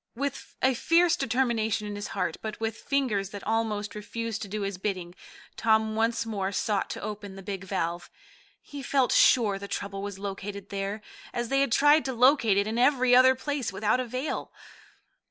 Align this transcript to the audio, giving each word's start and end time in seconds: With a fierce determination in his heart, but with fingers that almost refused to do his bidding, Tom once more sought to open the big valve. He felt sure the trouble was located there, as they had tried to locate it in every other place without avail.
With 0.15 0.55
a 0.63 0.73
fierce 0.73 1.15
determination 1.15 1.85
in 1.85 1.95
his 1.95 2.07
heart, 2.07 2.37
but 2.41 2.59
with 2.59 2.75
fingers 2.75 3.29
that 3.29 3.43
almost 3.45 3.93
refused 3.93 4.41
to 4.41 4.47
do 4.47 4.61
his 4.63 4.79
bidding, 4.79 5.13
Tom 5.55 5.95
once 5.95 6.25
more 6.25 6.51
sought 6.51 6.89
to 6.89 7.01
open 7.01 7.35
the 7.35 7.43
big 7.43 7.65
valve. 7.65 8.09
He 8.63 8.81
felt 8.81 9.11
sure 9.11 9.59
the 9.59 9.67
trouble 9.67 10.01
was 10.01 10.17
located 10.17 10.69
there, 10.69 11.03
as 11.33 11.49
they 11.49 11.61
had 11.61 11.71
tried 11.71 12.03
to 12.05 12.13
locate 12.13 12.57
it 12.57 12.65
in 12.65 12.79
every 12.79 13.15
other 13.15 13.35
place 13.35 13.71
without 13.71 13.99
avail. 13.99 14.51